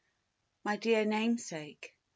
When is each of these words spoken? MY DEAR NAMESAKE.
MY 0.63 0.77
DEAR 0.77 1.05
NAMESAKE. 1.05 1.93